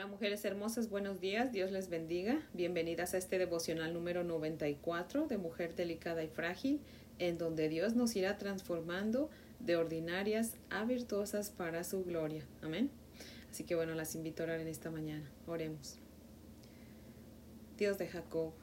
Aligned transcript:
Hola 0.00 0.08
mujeres 0.08 0.42
hermosas, 0.46 0.88
buenos 0.88 1.20
días, 1.20 1.52
Dios 1.52 1.72
les 1.72 1.90
bendiga. 1.90 2.40
Bienvenidas 2.54 3.12
a 3.12 3.18
este 3.18 3.38
devocional 3.38 3.92
número 3.92 4.24
94 4.24 5.26
de 5.26 5.36
Mujer 5.36 5.74
Delicada 5.74 6.24
y 6.24 6.28
Frágil, 6.28 6.80
en 7.18 7.36
donde 7.36 7.68
Dios 7.68 7.94
nos 7.94 8.16
irá 8.16 8.38
transformando 8.38 9.28
de 9.58 9.76
ordinarias 9.76 10.54
a 10.70 10.86
virtuosas 10.86 11.50
para 11.50 11.84
su 11.84 12.02
gloria. 12.02 12.46
Amén. 12.62 12.90
Así 13.50 13.64
que 13.64 13.74
bueno, 13.74 13.94
las 13.94 14.14
invito 14.14 14.42
a 14.42 14.46
orar 14.46 14.60
en 14.60 14.68
esta 14.68 14.90
mañana. 14.90 15.30
Oremos. 15.46 15.98
Dios 17.76 17.98
de 17.98 18.08
Jacob, 18.08 18.54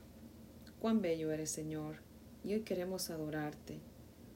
cuán 0.80 1.04
bello 1.04 1.32
eres 1.32 1.52
Señor, 1.52 1.98
y 2.44 2.56
hoy 2.56 2.62
queremos 2.62 3.12
adorarte. 3.12 3.78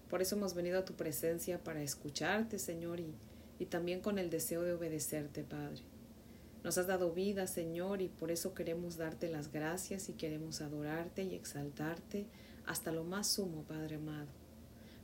Por 0.07 0.21
eso 0.21 0.36
hemos 0.36 0.54
venido 0.54 0.77
a 0.77 0.86
tu 0.86 0.93
presencia 0.93 1.63
para 1.63 1.81
escucharte, 1.81 2.59
Señor, 2.59 2.99
y, 2.99 3.15
y 3.57 3.65
también 3.65 4.02
con 4.02 4.20
el 4.20 4.29
deseo 4.29 4.61
de 4.61 4.73
obedecerte, 4.73 5.43
Padre. 5.43 5.81
Nos 6.63 6.77
has 6.77 6.87
dado 6.87 7.11
vida, 7.11 7.47
Señor, 7.47 8.01
y 8.01 8.07
por 8.07 8.31
eso 8.31 8.53
queremos 8.53 8.97
darte 8.97 9.27
las 9.27 9.52
gracias 9.52 10.09
y 10.09 10.13
queremos 10.13 10.61
adorarte 10.61 11.23
y 11.23 11.33
exaltarte 11.33 12.27
hasta 12.67 12.91
lo 12.91 13.03
más 13.03 13.27
sumo, 13.27 13.63
Padre 13.63 13.95
amado, 13.95 14.27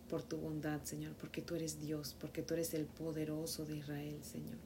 por 0.07 0.21
tu 0.21 0.37
bondad, 0.37 0.83
Señor, 0.83 1.13
porque 1.15 1.41
tú 1.41 1.55
eres 1.55 1.79
Dios, 1.79 2.15
porque 2.19 2.43
tú 2.43 2.53
eres 2.53 2.73
el 2.75 2.85
poderoso 2.85 3.65
de 3.65 3.77
Israel, 3.77 4.19
Señor. 4.23 4.57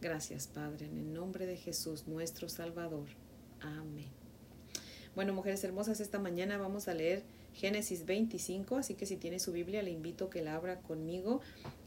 Gracias, 0.00 0.46
Padre, 0.46 0.86
en 0.86 0.96
el 0.96 1.12
nombre 1.12 1.46
de 1.46 1.56
Jesús, 1.56 2.06
nuestro 2.06 2.48
Salvador. 2.48 3.08
Amén. 3.60 4.10
Bueno, 5.14 5.34
mujeres 5.34 5.62
hermosas, 5.64 6.00
esta 6.00 6.18
mañana 6.18 6.56
vamos 6.56 6.88
a 6.88 6.94
leer 6.94 7.22
Génesis 7.52 8.06
25, 8.06 8.76
así 8.76 8.94
que 8.94 9.06
si 9.06 9.16
tiene 9.16 9.38
su 9.38 9.52
Biblia 9.52 9.82
le 9.82 9.90
invito 9.90 10.26
a 10.26 10.30
que 10.30 10.40
la 10.40 10.54
abra 10.54 10.80
conmigo 10.80 11.40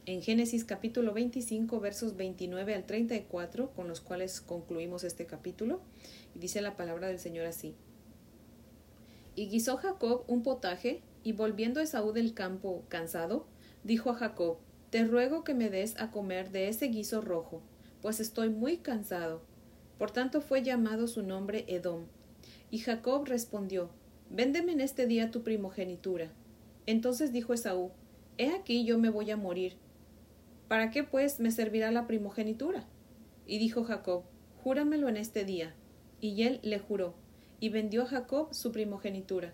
en 0.08 0.22
Génesis 0.22 0.66
capítulo 0.66 1.14
25 1.14 1.80
versos 1.80 2.16
29 2.16 2.76
al 2.76 2.86
34 2.86 3.72
con 3.72 3.88
los 3.88 4.02
cuales 4.02 4.40
concluimos 4.40 5.04
este 5.04 5.26
capítulo 5.26 5.82
y 6.36 6.40
dice 6.40 6.62
la 6.62 6.78
palabra 6.78 7.08
del 7.08 7.18
Señor 7.18 7.48
así. 7.48 7.74
Y 9.36 9.48
guisó 9.48 9.78
Jacob 9.78 10.24
un 10.28 10.44
potaje 10.44 11.02
y 11.24 11.32
volviendo 11.32 11.80
Esaú 11.80 12.12
del 12.12 12.36
campo 12.36 12.84
cansado, 12.88 13.48
dijo 13.84 14.12
a 14.12 14.16
Jacob, 14.16 14.58
Te 14.92 15.04
ruego 15.06 15.44
que 15.44 15.56
me 15.56 15.72
des 15.72 16.00
a 16.00 16.12
comer 16.12 16.52
de 16.52 16.70
ese 16.70 16.88
guiso 16.88 17.22
rojo, 17.22 17.64
pues 18.04 18.20
estoy 18.20 18.50
muy 18.50 18.78
cansado. 18.78 19.42
Por 19.98 20.12
tanto 20.12 20.40
fue 20.40 20.62
llamado 20.62 21.08
su 21.08 21.24
nombre 21.24 21.66
Edom. 21.68 22.06
Y 22.70 22.78
Jacob 22.78 23.26
respondió, 23.26 23.90
Véndeme 24.30 24.74
en 24.74 24.82
este 24.82 25.08
día 25.08 25.32
tu 25.32 25.42
primogenitura. 25.42 26.32
Entonces 26.86 27.34
dijo 27.34 27.54
Esaú, 27.54 27.92
He 28.38 28.52
aquí 28.52 28.86
yo 28.86 29.00
me 29.00 29.10
voy 29.10 29.32
a 29.32 29.38
morir. 29.38 29.78
¿Para 30.68 30.90
qué 30.90 31.04
pues 31.04 31.40
me 31.40 31.52
servirá 31.52 31.92
la 31.92 32.08
primogenitura? 32.08 32.86
Y 33.46 33.60
dijo 33.60 33.84
Jacob, 33.84 34.24
Júramelo 34.64 35.08
en 35.10 35.18
este 35.18 35.46
día. 35.46 35.76
Y 36.20 36.42
él 36.42 36.60
le 36.64 36.80
juró, 36.80 37.14
y 37.60 37.70
vendió 37.70 38.04
a 38.04 38.08
Jacob 38.08 38.52
su 38.52 38.72
primogenitura. 38.72 39.54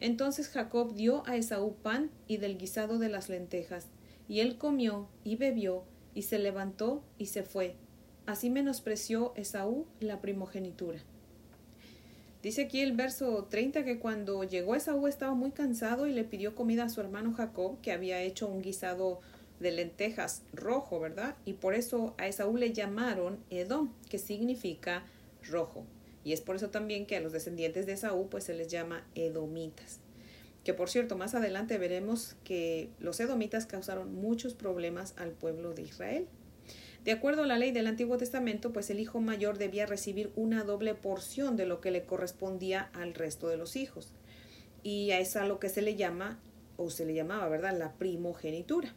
Entonces 0.00 0.48
Jacob 0.48 0.94
dio 0.94 1.24
a 1.26 1.36
Esaú 1.36 1.74
pan 1.76 2.10
y 2.26 2.38
del 2.38 2.58
guisado 2.58 2.98
de 2.98 3.08
las 3.08 3.28
lentejas, 3.28 3.86
y 4.28 4.40
él 4.40 4.58
comió 4.58 5.08
y 5.22 5.36
bebió, 5.36 5.84
y 6.14 6.22
se 6.22 6.38
levantó 6.40 7.04
y 7.18 7.26
se 7.26 7.44
fue. 7.44 7.76
Así 8.26 8.50
menospreció 8.50 9.32
Esaú 9.36 9.86
la 10.00 10.20
primogenitura. 10.20 10.98
Dice 12.42 12.62
aquí 12.62 12.80
el 12.80 12.92
verso 12.92 13.46
30 13.50 13.84
que 13.84 13.98
cuando 13.98 14.44
llegó 14.44 14.74
Esaú 14.74 15.06
estaba 15.06 15.34
muy 15.34 15.50
cansado 15.50 16.06
y 16.06 16.12
le 16.12 16.24
pidió 16.24 16.54
comida 16.54 16.84
a 16.84 16.88
su 16.88 17.00
hermano 17.00 17.32
Jacob, 17.32 17.80
que 17.80 17.92
había 17.92 18.20
hecho 18.22 18.48
un 18.48 18.62
guisado 18.62 19.20
de 19.60 19.72
lentejas 19.72 20.42
rojo, 20.52 21.00
¿verdad? 21.00 21.36
Y 21.44 21.54
por 21.54 21.74
eso 21.74 22.14
a 22.18 22.28
Esaú 22.28 22.56
le 22.56 22.72
llamaron 22.72 23.38
Edom, 23.50 23.92
que 24.08 24.18
significa 24.18 25.04
rojo. 25.48 25.84
Y 26.24 26.32
es 26.32 26.40
por 26.40 26.56
eso 26.56 26.70
también 26.70 27.06
que 27.06 27.16
a 27.16 27.20
los 27.20 27.32
descendientes 27.32 27.86
de 27.86 27.92
Esaú 27.92 28.28
pues 28.28 28.44
se 28.44 28.54
les 28.54 28.68
llama 28.68 29.06
edomitas. 29.14 30.00
Que 30.64 30.74
por 30.74 30.90
cierto, 30.90 31.16
más 31.16 31.34
adelante 31.34 31.78
veremos 31.78 32.36
que 32.44 32.90
los 32.98 33.18
edomitas 33.20 33.66
causaron 33.66 34.14
muchos 34.14 34.54
problemas 34.54 35.14
al 35.16 35.30
pueblo 35.30 35.72
de 35.72 35.82
Israel. 35.82 36.26
De 37.04 37.12
acuerdo 37.12 37.44
a 37.44 37.46
la 37.46 37.56
ley 37.56 37.70
del 37.70 37.86
Antiguo 37.86 38.18
Testamento, 38.18 38.72
pues 38.72 38.90
el 38.90 39.00
hijo 39.00 39.20
mayor 39.20 39.56
debía 39.56 39.86
recibir 39.86 40.30
una 40.36 40.64
doble 40.64 40.94
porción 40.94 41.56
de 41.56 41.64
lo 41.64 41.80
que 41.80 41.90
le 41.90 42.04
correspondía 42.04 42.90
al 42.92 43.14
resto 43.14 43.48
de 43.48 43.56
los 43.56 43.76
hijos. 43.76 44.12
Y 44.82 45.12
a 45.12 45.20
esa 45.20 45.46
lo 45.46 45.58
que 45.58 45.70
se 45.70 45.80
le 45.80 45.96
llama, 45.96 46.38
o 46.76 46.90
se 46.90 47.06
le 47.06 47.14
llamaba, 47.14 47.48
¿verdad?, 47.48 47.78
la 47.78 47.92
primogenitura. 47.94 48.94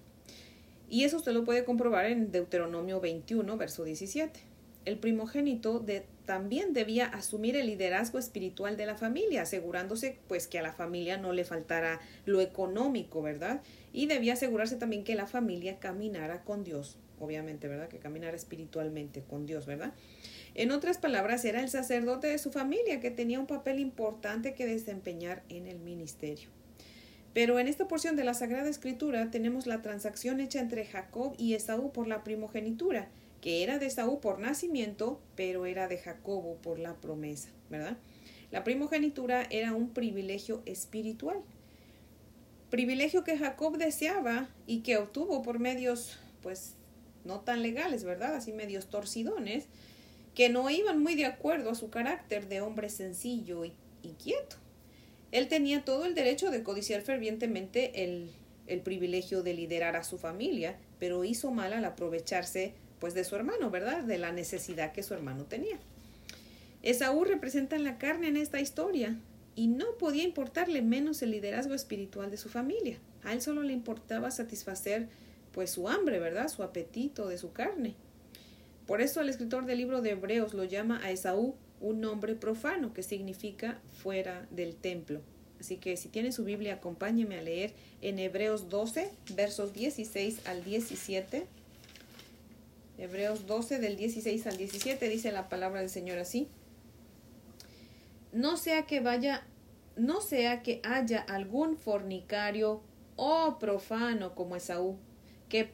Y 0.91 1.06
eso 1.06 1.16
usted 1.16 1.31
lo 1.31 1.46
puede 1.46 1.63
comprobar 1.63 2.06
en 2.07 2.34
Deuteronomio 2.34 3.00
21, 3.00 3.56
verso 3.56 3.85
17. 3.85 4.41
El 4.84 4.97
primogénito 4.97 5.79
de, 5.79 6.06
también 6.25 6.74
debía 6.74 7.06
asumir 7.06 7.56
el 7.56 7.68
liderazgo 7.68 8.19
espiritual 8.19 8.75
de 8.75 8.85
la 8.85 8.96
familia, 8.96 9.44
asegurándose 9.44 10.19
pues 10.28 10.47
que 10.47 10.59
a 10.59 10.62
la 10.62 10.74
familia 10.74 11.16
no 11.16 11.31
le 11.31 11.46
faltara 11.46 12.02
lo 12.25 12.41
económico, 12.41 13.22
¿verdad? 13.22 13.62
Y 13.94 14.07
debía 14.07 14.34
asegurarse 14.34 14.75
también 14.75 15.06
que 15.06 15.16
la 15.16 15.28
familia 15.28 15.79
caminara 15.79 16.44
con 16.44 16.66
Dios 16.66 16.97
obviamente, 17.22 17.68
¿verdad? 17.68 17.88
Que 17.88 18.00
caminara 18.00 18.35
espiritualmente 18.35 19.22
con 19.22 19.46
Dios, 19.46 19.68
¿verdad? 19.68 19.94
En 20.56 20.72
otras 20.72 20.97
palabras, 20.97 21.46
era 21.46 21.62
el 21.62 21.69
sacerdote 21.69 22.25
de 22.25 22.40
su 22.40 22.52
familia 22.52 23.00
que 23.00 23.12
tenía 23.12 23.40
un 23.40 23.46
papel 23.46 23.79
importante 23.79 24.56
que 24.56 24.66
desempeñar 24.66 25.44
en 25.47 25.68
el 25.68 25.78
ministerio. 25.78 26.50
Pero 27.34 27.59
en 27.59 27.68
esta 27.68 27.88
porción 27.88 28.16
de 28.16 28.24
la 28.24 28.34
Sagrada 28.34 28.69
Escritura 28.69 29.31
tenemos 29.31 29.68
la 29.68 29.81
transacción 29.81 30.40
hecha 30.40 30.59
entre 30.59 30.86
Jacob 30.86 31.34
y 31.38 31.53
Esaú 31.53 31.92
por 31.92 32.08
la 32.08 32.24
primogenitura, 32.24 33.08
que 33.40 33.64
era 33.64 33.80
de 33.80 33.88
Esaú 33.88 34.19
por 34.19 34.40
nacimiento, 34.40 35.22
pero 35.36 35.66
era 35.66 35.88
de 35.88 35.97
Jacobo 35.97 36.58
por 36.58 36.78
la 36.78 36.96
promesa, 36.96 37.50
¿verdad? 37.70 37.97
La 38.52 38.64
primogenitura 38.64 39.47
era 39.50 39.74
un 39.74 39.90
privilegio 39.90 40.62
espiritual, 40.66 41.38
privilegio 42.70 43.24
que 43.24 43.38
Jacob 43.38 43.78
deseaba 43.78 44.50
y 44.68 44.80
que 44.80 44.97
obtuvo 44.97 45.41
por 45.41 45.59
medios, 45.59 46.20
pues, 46.41 46.75
no 47.24 47.40
tan 47.41 47.62
legales, 47.62 48.03
¿verdad? 48.03 48.36
Así 48.36 48.52
medios 48.52 48.88
torcidones, 48.90 49.66
que 50.36 50.50
no 50.50 50.70
iban 50.70 51.02
muy 51.02 51.16
de 51.16 51.25
acuerdo 51.25 51.72
a 51.72 51.75
su 51.75 51.90
carácter 51.90 52.47
de 52.47 52.62
hombre 52.62 52.90
sencillo 52.90 53.66
y, 53.66 53.74
quieto. 54.22 54.58
Él 55.31 55.47
tenía 55.47 55.84
todo 55.86 56.06
el 56.06 56.16
derecho 56.16 56.52
de 56.52 56.64
codiciar 56.64 57.02
fervientemente 57.02 58.03
el, 58.03 58.30
el 58.68 58.81
privilegio 58.81 59.44
de 59.44 59.53
liderar 59.53 59.96
a 59.96 60.03
su 60.03 60.18
familia, 60.18 60.78
pero 61.00 61.24
hizo 61.24 61.52
mal 61.52 61.74
al 61.74 61.86
aprovecharse 61.86 62.74
pues 63.00 63.14
de 63.14 63.24
su 63.24 63.36
hermano, 63.36 63.72
¿verdad? 63.72 64.03
De 64.03 64.18
la 64.18 64.31
necesidad 64.31 64.91
que 64.91 65.03
su 65.03 65.14
hermano 65.14 65.46
tenía. 65.46 65.80
Esaú 66.84 67.24
representa 67.24 67.78
la 67.80 67.97
carne 67.97 68.28
en 68.28 68.38
esta 68.38 68.59
historia 68.59 69.18
y 69.56 69.68
no 69.68 69.97
podía 69.97 70.24
importarle 70.24 70.81
menos 70.81 71.22
el 71.22 71.31
liderazgo 71.31 71.74
espiritual 71.74 72.31
de 72.31 72.38
su 72.38 72.50
familia. 72.50 72.97
A 73.24 73.34
él 73.34 73.41
solo 73.41 73.64
le 73.64 73.74
importaba 73.74 74.31
satisfacer 74.31 75.08
pues 75.52 75.72
su 75.72 75.90
hambre, 75.90 76.20
¿verdad? 76.20 76.47
Su 76.47 76.64
apetito 76.64 77.28
de 77.28 77.38
su 77.38 77.52
carne. 77.52 77.96
Por 78.88 79.02
eso 79.02 79.22
el 79.22 79.30
escritor 79.30 79.66
del 79.66 79.78
libro 79.78 80.02
de 80.02 80.12
Hebreos 80.12 80.53
lo 80.53 80.64
llama 80.64 81.02
a 81.03 81.12
Esaú 81.12 81.56
un 81.81 82.00
nombre 82.00 82.36
profano, 82.36 82.94
que 82.94 83.03
significa 83.03 83.81
fuera 84.02 84.47
del 84.52 84.75
templo. 84.75 85.22
Así 85.59 85.78
que 85.78 85.97
si 85.97 86.09
tiene 86.09 86.31
su 86.31 86.44
Biblia, 86.44 86.75
acompáñeme 86.75 87.38
a 87.38 87.42
leer 87.42 87.74
en 88.02 88.18
Hebreos 88.19 88.69
12, 88.69 89.12
versos 89.36 89.74
16 89.74 90.47
al 90.47 90.64
17. 90.64 91.46
Hebreos 92.97 93.46
12 93.47 93.80
del 93.80 93.96
16 93.96 94.47
al 94.47 94.58
17 94.58 95.09
dice 95.09 95.31
la 95.31 95.50
palabra 95.50 95.81
del 95.81 95.90
Señor 95.90 96.18
así. 96.18 96.47
No 98.31 98.58
sea 98.58 98.86
que 98.86 99.02
vaya, 99.02 99.46
no 99.96 100.22
sea 100.22 100.64
que 100.64 100.80
haya 100.84 101.20
algún 101.20 101.78
fornicario 101.78 102.81
o 103.16 103.59
profano 103.59 104.34
como 104.34 104.56
Esaú, 104.56 104.97
que, 105.50 105.70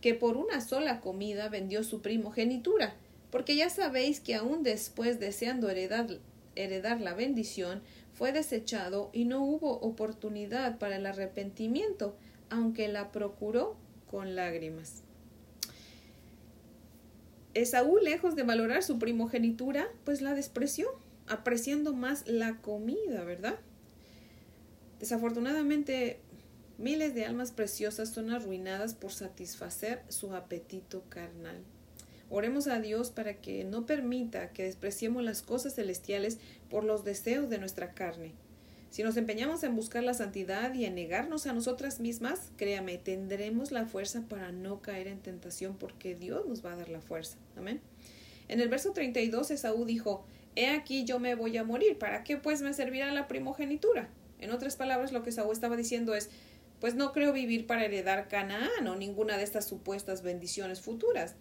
que 0.00 0.14
por 0.14 0.36
una 0.36 0.60
sola 0.60 1.00
comida 1.00 1.48
vendió 1.48 1.82
su 1.82 2.02
primogenitura, 2.02 2.94
porque 3.34 3.56
ya 3.56 3.68
sabéis 3.68 4.20
que 4.20 4.36
aún 4.36 4.62
después 4.62 5.18
deseando 5.18 5.68
heredar, 5.68 6.06
heredar 6.54 7.00
la 7.00 7.14
bendición, 7.14 7.82
fue 8.12 8.30
desechado 8.30 9.10
y 9.12 9.24
no 9.24 9.42
hubo 9.42 9.72
oportunidad 9.80 10.78
para 10.78 10.94
el 10.94 11.04
arrepentimiento, 11.04 12.16
aunque 12.48 12.86
la 12.86 13.10
procuró 13.10 13.76
con 14.08 14.36
lágrimas. 14.36 15.02
Esaú, 17.54 17.98
lejos 17.98 18.36
de 18.36 18.44
valorar 18.44 18.84
su 18.84 19.00
primogenitura, 19.00 19.88
pues 20.04 20.22
la 20.22 20.36
despreció, 20.36 20.86
apreciando 21.26 21.92
más 21.92 22.28
la 22.28 22.58
comida, 22.58 23.24
¿verdad? 23.24 23.58
Desafortunadamente, 25.00 26.20
Miles 26.78 27.16
de 27.16 27.24
almas 27.24 27.50
preciosas 27.50 28.10
son 28.10 28.30
arruinadas 28.30 28.94
por 28.94 29.12
satisfacer 29.12 30.02
su 30.08 30.34
apetito 30.34 31.02
carnal. 31.08 31.64
Oremos 32.36 32.66
a 32.66 32.80
Dios 32.80 33.12
para 33.12 33.34
que 33.34 33.62
no 33.62 33.86
permita 33.86 34.50
que 34.50 34.64
despreciemos 34.64 35.22
las 35.22 35.40
cosas 35.40 35.76
celestiales 35.76 36.38
por 36.68 36.82
los 36.82 37.04
deseos 37.04 37.48
de 37.48 37.58
nuestra 37.58 37.92
carne. 37.94 38.32
Si 38.90 39.04
nos 39.04 39.16
empeñamos 39.16 39.62
en 39.62 39.76
buscar 39.76 40.02
la 40.02 40.14
santidad 40.14 40.74
y 40.74 40.84
en 40.84 40.96
negarnos 40.96 41.46
a 41.46 41.52
nosotras 41.52 42.00
mismas, 42.00 42.50
créame, 42.56 42.98
tendremos 42.98 43.70
la 43.70 43.86
fuerza 43.86 44.24
para 44.28 44.50
no 44.50 44.82
caer 44.82 45.06
en 45.06 45.20
tentación 45.20 45.76
porque 45.76 46.16
Dios 46.16 46.44
nos 46.48 46.64
va 46.64 46.72
a 46.72 46.76
dar 46.76 46.88
la 46.88 47.00
fuerza. 47.00 47.36
Amén. 47.56 47.80
En 48.48 48.58
el 48.58 48.68
verso 48.68 48.90
32 48.90 49.52
Esaú 49.52 49.84
dijo, 49.84 50.24
He 50.56 50.70
aquí 50.70 51.04
yo 51.04 51.20
me 51.20 51.36
voy 51.36 51.56
a 51.56 51.62
morir, 51.62 52.00
¿para 52.00 52.24
qué 52.24 52.36
pues 52.36 52.62
me 52.62 52.74
servirá 52.74 53.12
la 53.12 53.28
primogenitura? 53.28 54.08
En 54.40 54.50
otras 54.50 54.74
palabras, 54.74 55.12
lo 55.12 55.22
que 55.22 55.30
Esaú 55.30 55.52
estaba 55.52 55.76
diciendo 55.76 56.16
es, 56.16 56.30
pues 56.80 56.96
no 56.96 57.12
creo 57.12 57.32
vivir 57.32 57.68
para 57.68 57.84
heredar 57.84 58.26
Canaán 58.26 58.88
o 58.88 58.96
ninguna 58.96 59.36
de 59.36 59.44
estas 59.44 59.68
supuestas 59.68 60.22
bendiciones 60.22 60.80
futuras. 60.80 61.36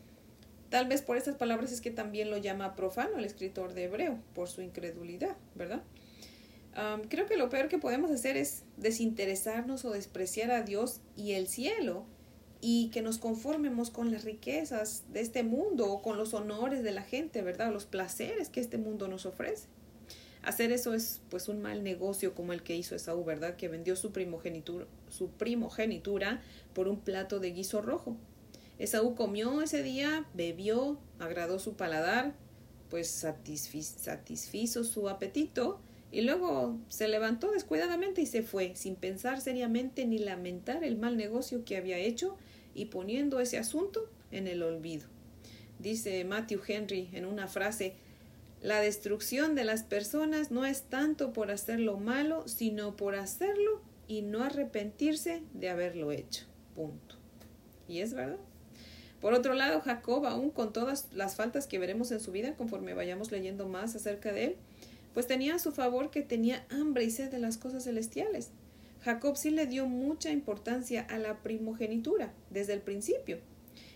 Tal 0.73 0.87
vez 0.87 1.03
por 1.03 1.17
estas 1.17 1.35
palabras 1.35 1.71
es 1.71 1.81
que 1.81 1.91
también 1.91 2.31
lo 2.31 2.37
llama 2.37 2.75
profano 2.75 3.19
el 3.19 3.25
escritor 3.25 3.75
de 3.75 3.83
Hebreo, 3.83 4.17
por 4.33 4.49
su 4.49 4.63
incredulidad, 4.63 5.37
¿verdad? 5.53 5.83
creo 7.09 7.27
que 7.27 7.37
lo 7.37 7.51
peor 7.51 7.67
que 7.67 7.77
podemos 7.77 8.09
hacer 8.09 8.37
es 8.37 8.63
desinteresarnos 8.77 9.85
o 9.85 9.91
despreciar 9.91 10.49
a 10.49 10.63
Dios 10.63 10.99
y 11.15 11.33
el 11.33 11.47
cielo 11.47 12.05
y 12.59 12.89
que 12.89 13.03
nos 13.03 13.19
conformemos 13.19 13.91
con 13.91 14.11
las 14.11 14.23
riquezas 14.23 15.03
de 15.13 15.21
este 15.21 15.43
mundo 15.43 15.91
o 15.91 16.01
con 16.01 16.17
los 16.17 16.33
honores 16.33 16.81
de 16.81 16.91
la 16.91 17.03
gente, 17.03 17.43
¿verdad? 17.43 17.71
los 17.71 17.85
placeres 17.85 18.49
que 18.49 18.59
este 18.59 18.79
mundo 18.79 19.07
nos 19.07 19.27
ofrece. 19.27 19.67
Hacer 20.41 20.71
eso 20.71 20.95
es 20.95 21.21
pues 21.29 21.49
un 21.49 21.61
mal 21.61 21.83
negocio 21.83 22.33
como 22.33 22.51
el 22.51 22.63
que 22.63 22.75
hizo 22.75 22.95
Esaú, 22.95 23.23
¿verdad? 23.23 23.57
Que 23.57 23.67
vendió 23.67 23.95
su 23.95 24.11
primogenitura, 24.11 24.87
su 25.07 25.29
primogenitura 25.29 26.41
por 26.73 26.87
un 26.87 26.99
plato 26.99 27.39
de 27.39 27.51
guiso 27.51 27.83
rojo. 27.83 28.17
Esaú 28.83 29.15
comió 29.15 29.61
ese 29.61 29.81
día, 29.81 30.25
bebió, 30.33 30.99
agradó 31.17 31.57
su 31.57 31.75
paladar, 31.75 32.35
pues 32.89 33.07
satisfizo 33.07 34.83
su 34.83 35.07
apetito 35.07 35.79
y 36.11 36.19
luego 36.19 36.77
se 36.89 37.07
levantó 37.07 37.51
descuidadamente 37.51 38.19
y 38.21 38.25
se 38.25 38.43
fue, 38.43 38.75
sin 38.75 38.97
pensar 38.97 39.39
seriamente 39.39 40.05
ni 40.05 40.17
lamentar 40.17 40.83
el 40.83 40.97
mal 40.97 41.15
negocio 41.15 41.63
que 41.63 41.77
había 41.77 41.97
hecho 41.97 42.35
y 42.75 42.87
poniendo 42.87 43.39
ese 43.39 43.57
asunto 43.57 44.09
en 44.31 44.47
el 44.47 44.61
olvido. 44.61 45.07
Dice 45.79 46.25
Matthew 46.25 46.59
Henry 46.67 47.09
en 47.13 47.23
una 47.23 47.47
frase, 47.47 47.93
la 48.61 48.81
destrucción 48.81 49.55
de 49.55 49.63
las 49.63 49.83
personas 49.83 50.51
no 50.51 50.65
es 50.65 50.81
tanto 50.81 51.31
por 51.31 51.51
hacer 51.51 51.79
lo 51.79 51.95
malo, 51.95 52.49
sino 52.49 52.97
por 52.97 53.15
hacerlo 53.15 53.81
y 54.09 54.23
no 54.23 54.43
arrepentirse 54.43 55.41
de 55.53 55.69
haberlo 55.69 56.11
hecho. 56.11 56.43
Punto. 56.75 57.15
Y 57.87 57.99
es 57.99 58.13
verdad. 58.13 58.39
Por 59.23 59.33
otro 59.33 59.53
lado, 59.53 59.79
Jacob, 59.79 60.25
aún 60.25 60.49
con 60.49 60.73
todas 60.73 61.07
las 61.13 61.37
faltas 61.37 61.65
que 61.65 61.79
veremos 61.79 62.11
en 62.11 62.19
su 62.19 62.33
vida 62.33 62.55
conforme 62.57 62.93
vayamos 62.93 63.31
leyendo 63.31 63.69
más 63.69 63.95
acerca 63.95 64.33
de 64.33 64.43
él, 64.43 64.55
pues 65.13 65.27
tenía 65.27 65.55
a 65.55 65.59
su 65.59 65.71
favor 65.71 66.11
que 66.11 66.23
tenía 66.23 66.65
hambre 66.69 67.05
y 67.05 67.09
sed 67.09 67.31
de 67.31 67.39
las 67.39 67.57
cosas 67.57 67.85
celestiales. 67.85 68.49
Jacob 69.01 69.37
sí 69.37 69.49
le 69.49 69.65
dio 69.65 69.87
mucha 69.87 70.29
importancia 70.29 71.03
a 71.09 71.19
la 71.19 71.37
primogenitura 71.37 72.33
desde 72.49 72.73
el 72.73 72.81
principio. 72.81 73.37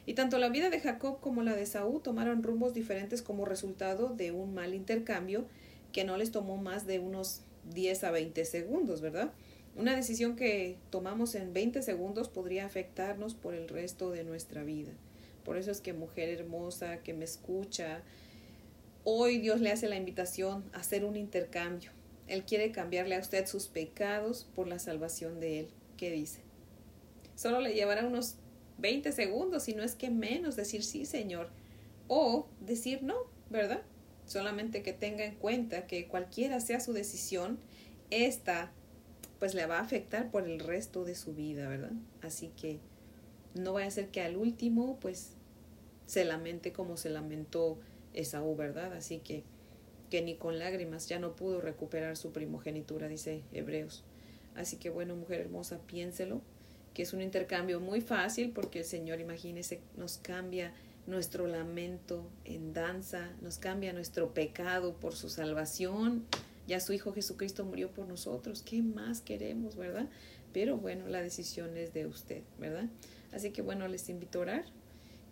Y 0.06 0.14
tanto 0.14 0.38
la 0.38 0.48
vida 0.48 0.70
de 0.70 0.80
Jacob 0.80 1.20
como 1.20 1.44
la 1.44 1.58
de 1.58 1.66
Saúl 1.66 2.02
tomaron 2.02 2.42
rumbos 2.42 2.74
diferentes 2.74 3.22
como 3.22 3.44
resultado 3.44 4.08
de 4.08 4.32
un 4.32 4.54
mal 4.54 4.74
intercambio 4.74 5.44
que 5.92 6.06
no 6.06 6.16
les 6.16 6.32
tomó 6.32 6.56
más 6.56 6.88
de 6.88 7.00
unos 7.00 7.42
10 7.74 8.06
a 8.06 8.12
20 8.12 8.46
segundos, 8.46 9.02
¿verdad? 9.02 9.34
Una 9.76 9.94
decisión 9.94 10.38
que 10.38 10.78
tomamos 10.90 11.36
en 11.36 11.52
20 11.52 11.82
segundos 11.82 12.30
podría 12.30 12.66
afectarnos 12.66 13.34
por 13.34 13.56
el 13.56 13.68
resto 13.68 14.10
de 14.10 14.24
nuestra 14.24 14.64
vida. 14.64 14.94
Por 15.48 15.56
eso 15.56 15.72
es 15.72 15.80
que 15.80 15.94
mujer 15.94 16.28
hermosa 16.28 16.98
que 17.04 17.14
me 17.14 17.24
escucha, 17.24 18.04
hoy 19.06 19.38
Dios 19.38 19.62
le 19.62 19.72
hace 19.72 19.88
la 19.88 19.96
invitación 19.96 20.70
a 20.74 20.80
hacer 20.80 21.06
un 21.06 21.16
intercambio. 21.16 21.92
Él 22.28 22.44
quiere 22.44 22.74
cambiarle 22.74 23.16
a 23.16 23.20
usted 23.20 23.46
sus 23.48 23.70
pecados 23.70 24.46
por 24.54 24.68
la 24.68 24.78
salvación 24.78 25.40
de 25.40 25.62
Él. 25.62 25.70
¿Qué 25.96 26.12
dice? 26.12 26.42
Solo 27.36 27.62
le 27.62 27.74
llevará 27.74 28.06
unos 28.06 28.36
20 28.80 29.14
segundos, 29.14 29.64
si 29.64 29.74
no 29.74 29.84
es 29.84 29.96
que 29.96 30.10
menos, 30.10 30.58
decir 30.58 30.84
sí, 30.84 31.06
Señor, 31.06 31.50
o 32.10 32.50
decir 32.60 33.04
no, 33.04 33.16
¿verdad? 33.50 33.84
Solamente 34.26 34.84
que 34.84 34.92
tenga 34.92 35.24
en 35.24 35.36
cuenta 35.36 35.88
que 35.88 36.10
cualquiera 36.10 36.60
sea 36.60 36.82
su 36.82 36.92
decisión, 36.92 37.58
esta 38.10 38.74
pues 39.40 39.54
le 39.54 39.66
va 39.66 39.78
a 39.78 39.84
afectar 39.84 40.30
por 40.30 40.46
el 40.46 40.60
resto 40.60 41.06
de 41.06 41.16
su 41.16 41.34
vida, 41.34 41.70
¿verdad? 41.70 41.94
Así 42.22 42.52
que 42.60 42.82
no 43.56 43.72
vaya 43.72 43.88
a 43.88 43.92
ser 43.92 44.10
que 44.10 44.20
al 44.20 44.36
último 44.36 44.98
pues 45.00 45.37
se 46.08 46.26
lamente 46.26 46.72
como 46.72 46.98
se 46.98 47.12
lamentó 47.12 47.78
Esaú, 48.14 48.56
¿verdad? 48.56 48.94
Así 48.94 49.20
que, 49.20 49.44
que 50.10 50.24
ni 50.24 50.36
con 50.36 50.58
lágrimas 50.58 51.08
ya 51.08 51.20
no 51.20 51.36
pudo 51.36 51.62
recuperar 51.62 52.18
su 52.18 52.32
primogenitura, 52.32 53.08
dice 53.08 53.44
Hebreos. 53.52 54.04
Así 54.56 54.78
que 54.78 54.90
bueno, 54.90 55.16
mujer 55.16 55.42
hermosa, 55.42 55.80
piénselo, 55.86 56.42
que 56.96 57.04
es 57.04 57.14
un 57.14 57.22
intercambio 57.22 57.80
muy 57.80 58.02
fácil 58.02 58.52
porque 58.52 58.80
el 58.80 58.86
Señor, 58.86 59.20
imagínese, 59.20 59.82
nos 59.96 60.18
cambia 60.18 60.74
nuestro 61.06 61.46
lamento 61.46 62.28
en 62.44 62.74
danza, 62.74 63.30
nos 63.42 63.60
cambia 63.60 63.94
nuestro 63.94 64.34
pecado 64.34 64.96
por 64.96 65.14
su 65.14 65.30
salvación. 65.30 66.26
Ya 66.68 66.80
su 66.80 66.94
Hijo 66.94 67.14
Jesucristo 67.14 67.64
murió 67.66 67.92
por 67.92 68.08
nosotros. 68.08 68.62
¿Qué 68.62 68.82
más 68.82 69.22
queremos, 69.22 69.76
verdad? 69.76 70.08
Pero 70.54 70.78
bueno, 70.78 71.08
la 71.08 71.22
decisión 71.22 71.78
es 71.78 71.94
de 71.94 72.08
usted, 72.08 72.42
¿verdad? 72.58 72.90
Así 73.32 73.52
que 73.52 73.62
bueno, 73.62 73.88
les 73.88 74.10
invito 74.10 74.40
a 74.40 74.42
orar 74.42 74.66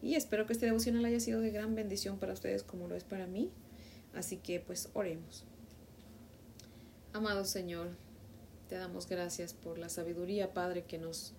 y 0.05 0.13
espero 0.13 0.45
que 0.45 0.53
este 0.53 0.67
devocional 0.67 1.03
haya 1.03 1.19
sido 1.19 1.41
de 1.41 1.49
gran 1.49 1.73
bendición 1.73 2.19
para 2.19 2.33
ustedes 2.33 2.61
como 2.61 2.87
lo 2.87 2.95
es 2.95 3.03
para 3.03 3.25
mí. 3.25 3.49
Así 4.13 4.37
que 4.37 4.59
pues 4.59 4.89
oremos. 4.93 5.45
Amado 7.11 7.43
Señor, 7.43 7.89
te 8.69 8.75
damos 8.75 9.09
gracias 9.09 9.55
por 9.55 9.79
la 9.79 9.89
sabiduría, 9.89 10.53
Padre, 10.53 10.83
que 10.83 10.99
nos, 10.99 11.33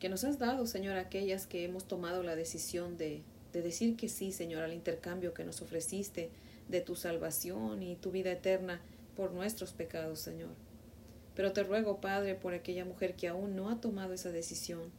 que 0.00 0.08
nos 0.08 0.24
has 0.24 0.38
dado, 0.38 0.66
Señor, 0.66 0.96
aquellas 0.96 1.46
que 1.46 1.64
hemos 1.64 1.86
tomado 1.86 2.22
la 2.22 2.34
decisión 2.34 2.96
de, 2.96 3.24
de 3.52 3.60
decir 3.60 3.94
que 3.94 4.08
sí, 4.08 4.32
Señor, 4.32 4.62
al 4.62 4.72
intercambio 4.72 5.34
que 5.34 5.44
nos 5.44 5.60
ofreciste 5.60 6.30
de 6.70 6.80
tu 6.80 6.96
salvación 6.96 7.82
y 7.82 7.96
tu 7.96 8.10
vida 8.10 8.32
eterna 8.32 8.80
por 9.16 9.32
nuestros 9.32 9.74
pecados, 9.74 10.18
Señor. 10.18 10.54
Pero 11.34 11.52
te 11.52 11.62
ruego, 11.62 12.00
Padre, 12.00 12.36
por 12.36 12.54
aquella 12.54 12.86
mujer 12.86 13.16
que 13.16 13.28
aún 13.28 13.54
no 13.54 13.68
ha 13.68 13.82
tomado 13.82 14.14
esa 14.14 14.32
decisión 14.32 14.90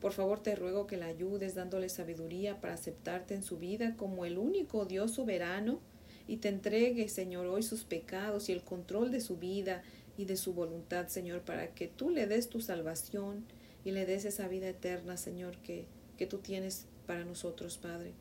por 0.00 0.12
favor 0.12 0.40
te 0.40 0.54
ruego 0.54 0.86
que 0.86 0.96
la 0.96 1.06
ayudes 1.06 1.54
dándole 1.54 1.88
sabiduría 1.88 2.60
para 2.60 2.74
aceptarte 2.74 3.34
en 3.34 3.42
su 3.42 3.58
vida 3.58 3.96
como 3.96 4.24
el 4.24 4.38
único 4.38 4.84
Dios 4.84 5.12
soberano 5.12 5.80
y 6.28 6.36
te 6.36 6.48
entregue, 6.48 7.08
Señor, 7.08 7.46
hoy 7.46 7.62
sus 7.62 7.84
pecados 7.84 8.48
y 8.48 8.52
el 8.52 8.62
control 8.62 9.10
de 9.10 9.20
su 9.20 9.38
vida 9.38 9.82
y 10.16 10.26
de 10.26 10.36
su 10.36 10.52
voluntad, 10.52 11.08
Señor, 11.08 11.40
para 11.40 11.74
que 11.74 11.88
tú 11.88 12.10
le 12.10 12.26
des 12.26 12.48
tu 12.48 12.60
salvación 12.60 13.44
y 13.84 13.92
le 13.92 14.04
des 14.04 14.24
esa 14.24 14.46
vida 14.46 14.68
eterna, 14.68 15.16
Señor, 15.16 15.56
que, 15.58 15.86
que 16.16 16.26
tú 16.26 16.38
tienes 16.38 16.86
para 17.06 17.24
nosotros, 17.24 17.78
Padre. 17.78 18.12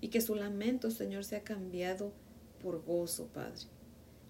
Y 0.00 0.08
que 0.08 0.20
su 0.20 0.36
lamento, 0.36 0.90
Señor, 0.90 1.24
sea 1.24 1.42
cambiado 1.42 2.12
por 2.62 2.84
gozo, 2.84 3.26
Padre. 3.26 3.66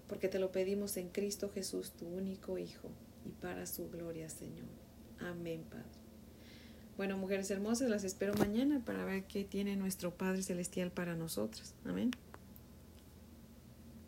Porque 0.07 0.27
te 0.27 0.39
lo 0.39 0.51
pedimos 0.51 0.97
en 0.97 1.09
Cristo 1.09 1.51
Jesús, 1.53 1.91
tu 1.91 2.07
único 2.07 2.57
Hijo, 2.57 2.89
y 3.25 3.29
para 3.29 3.65
su 3.65 3.89
gloria, 3.89 4.29
Señor. 4.29 4.67
Amén, 5.19 5.63
Padre. 5.69 6.00
Bueno, 7.01 7.17
mujeres 7.17 7.49
hermosas, 7.49 7.89
las 7.89 8.03
espero 8.03 8.35
mañana 8.35 8.79
para 8.85 9.03
ver 9.03 9.23
qué 9.23 9.43
tiene 9.43 9.75
nuestro 9.75 10.11
Padre 10.11 10.43
Celestial 10.43 10.91
para 10.91 11.15
nosotros. 11.15 11.73
Amén. 11.83 12.11